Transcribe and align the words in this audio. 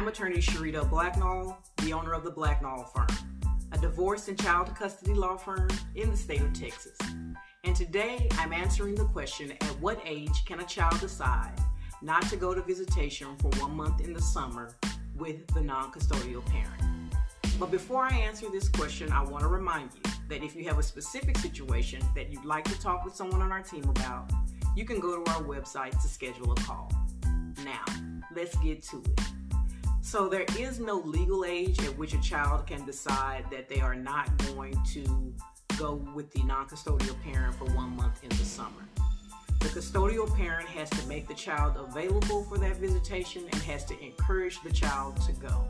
I'm 0.00 0.08
attorney 0.08 0.38
Sharita 0.38 0.88
Blacknall, 0.88 1.58
the 1.82 1.92
owner 1.92 2.14
of 2.14 2.24
the 2.24 2.30
Blacknall 2.30 2.84
Firm, 2.84 3.42
a 3.70 3.76
divorce 3.76 4.28
and 4.28 4.40
child 4.40 4.74
custody 4.74 5.12
law 5.12 5.36
firm 5.36 5.68
in 5.94 6.10
the 6.10 6.16
state 6.16 6.40
of 6.40 6.54
Texas. 6.54 6.96
And 7.64 7.76
today 7.76 8.26
I'm 8.38 8.54
answering 8.54 8.94
the 8.94 9.04
question 9.04 9.52
at 9.52 9.78
what 9.78 10.00
age 10.06 10.46
can 10.46 10.60
a 10.60 10.64
child 10.64 10.98
decide 11.00 11.52
not 12.00 12.22
to 12.30 12.36
go 12.36 12.54
to 12.54 12.62
visitation 12.62 13.36
for 13.40 13.48
one 13.60 13.76
month 13.76 14.00
in 14.00 14.14
the 14.14 14.22
summer 14.22 14.74
with 15.16 15.46
the 15.48 15.60
non 15.60 15.92
custodial 15.92 16.42
parent? 16.46 16.82
But 17.58 17.70
before 17.70 18.04
I 18.04 18.12
answer 18.12 18.46
this 18.50 18.70
question, 18.70 19.12
I 19.12 19.22
want 19.22 19.42
to 19.42 19.48
remind 19.48 19.90
you 19.92 20.12
that 20.30 20.42
if 20.42 20.56
you 20.56 20.64
have 20.64 20.78
a 20.78 20.82
specific 20.82 21.36
situation 21.36 22.00
that 22.14 22.32
you'd 22.32 22.46
like 22.46 22.64
to 22.64 22.80
talk 22.80 23.04
with 23.04 23.14
someone 23.14 23.42
on 23.42 23.52
our 23.52 23.62
team 23.62 23.84
about, 23.84 24.30
you 24.74 24.86
can 24.86 24.98
go 24.98 25.22
to 25.22 25.30
our 25.32 25.42
website 25.42 25.90
to 25.90 26.08
schedule 26.08 26.52
a 26.52 26.56
call. 26.62 26.90
Now, 27.66 27.84
let's 28.34 28.56
get 28.60 28.82
to 28.84 29.02
it. 29.04 29.39
So 30.02 30.28
there 30.28 30.46
is 30.58 30.80
no 30.80 30.96
legal 30.96 31.44
age 31.44 31.78
at 31.84 31.96
which 31.96 32.14
a 32.14 32.20
child 32.20 32.66
can 32.66 32.84
decide 32.84 33.44
that 33.50 33.68
they 33.68 33.80
are 33.80 33.94
not 33.94 34.28
going 34.48 34.76
to 34.92 35.34
go 35.78 35.94
with 36.14 36.32
the 36.32 36.42
non-custodial 36.42 37.20
parent 37.22 37.54
for 37.54 37.66
one 37.66 37.96
month 37.96 38.22
in 38.24 38.30
the 38.30 38.44
summer. 38.44 38.88
The 39.60 39.68
custodial 39.68 40.34
parent 40.36 40.68
has 40.68 40.88
to 40.90 41.06
make 41.06 41.28
the 41.28 41.34
child 41.34 41.76
available 41.76 42.44
for 42.44 42.56
that 42.58 42.76
visitation 42.76 43.44
and 43.52 43.62
has 43.62 43.84
to 43.86 44.00
encourage 44.02 44.60
the 44.62 44.72
child 44.72 45.20
to 45.26 45.32
go. 45.32 45.66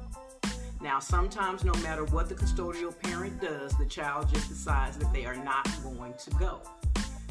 Now, 0.80 1.00
sometimes, 1.00 1.64
no 1.64 1.74
matter 1.82 2.04
what 2.06 2.28
the 2.28 2.34
custodial 2.34 2.98
parent 2.98 3.40
does, 3.40 3.76
the 3.76 3.84
child 3.84 4.32
just 4.32 4.48
decides 4.48 4.96
that 4.98 5.12
they 5.12 5.26
are 5.26 5.36
not 5.36 5.68
going 5.82 6.14
to 6.14 6.30
go. 6.36 6.60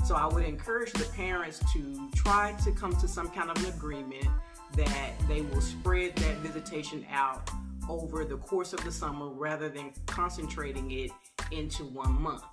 So, 0.06 0.16
I 0.16 0.28
would 0.28 0.44
encourage 0.44 0.92
the 0.94 1.06
parents 1.06 1.60
to 1.74 2.10
try 2.14 2.56
to 2.64 2.72
come 2.72 2.96
to 2.98 3.08
some 3.08 3.30
kind 3.30 3.50
of 3.50 3.58
an 3.64 3.74
agreement 3.74 4.28
that 4.76 5.12
they 5.28 5.42
will 5.42 5.62
spread 5.62 6.16
that 6.18 6.38
visitation 6.38 7.06
out 7.12 7.50
over 7.90 8.24
the 8.24 8.38
course 8.38 8.74
of 8.74 8.84
the 8.84 8.92
summer 8.92 9.30
rather 9.30 9.70
than 9.70 9.92
concentrating 10.06 10.92
it 10.92 11.12
into 11.52 11.84
one 11.86 12.22
month. 12.22 12.44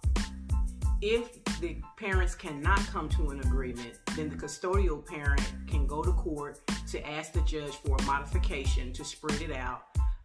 If 1.02 1.44
the 1.60 1.76
parents 1.98 2.34
cannot 2.34 2.78
come 2.86 3.08
to 3.10 3.30
an 3.30 3.40
agreement, 3.40 3.98
then 4.16 4.30
the 4.30 4.36
custodial 4.36 5.04
parent 5.04 5.42
can 5.66 5.86
go 5.86 6.02
to 6.02 6.12
court 6.12 6.60
to 6.88 7.06
ask 7.06 7.32
the 7.32 7.42
judge 7.42 7.74
for 7.74 7.96
a 7.96 8.02
modification 8.02 8.94
to 8.94 9.04
spread 9.04 9.42
it 9.42 9.52
out. 9.52 9.82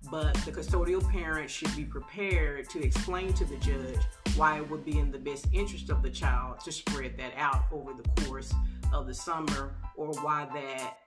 But 0.10 0.34
the 0.46 0.52
custodial 0.52 1.08
parent 1.12 1.50
should 1.50 1.76
be 1.76 1.84
prepared 1.84 2.70
to 2.70 2.82
explain 2.82 3.34
to 3.34 3.46
the 3.46 3.58
judge 3.58 4.00
why 4.36 4.58
it 4.58 4.70
would 4.70 4.86
be 4.86 4.98
in 4.98 5.12
the 5.12 5.20
best 5.20 5.48
interest 5.52 5.90
of 5.90 6.02
the 6.02 6.10
child 6.10 6.62
to 6.62 6.72
spread 6.72 7.18
that 7.18 7.34
out 7.36 7.66
over 7.72 7.94
the 7.94 8.24
course 8.24 8.54
of 8.94 9.08
the 9.08 9.14
summer 9.14 9.76
or 9.96 10.14
why 10.22 10.48
that 10.54 10.98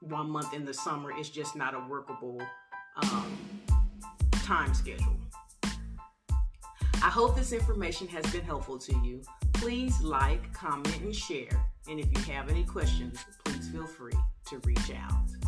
one 0.00 0.30
month 0.30 0.54
in 0.54 0.64
the 0.64 0.74
summer 0.74 1.16
is 1.18 1.30
just 1.30 1.56
not 1.56 1.74
a 1.74 1.80
workable 1.88 2.40
um, 3.02 3.38
time 4.32 4.74
schedule. 4.74 5.16
I 5.62 7.08
hope 7.08 7.36
this 7.36 7.52
information 7.52 8.08
has 8.08 8.24
been 8.32 8.44
helpful 8.44 8.78
to 8.78 8.92
you. 9.04 9.20
Please 9.52 10.00
like, 10.00 10.52
comment, 10.54 11.00
and 11.00 11.14
share. 11.14 11.66
And 11.88 12.00
if 12.00 12.06
you 12.10 12.32
have 12.32 12.48
any 12.48 12.64
questions, 12.64 13.22
please 13.44 13.68
feel 13.68 13.86
free 13.86 14.14
to 14.46 14.58
reach 14.64 14.90
out. 14.90 15.43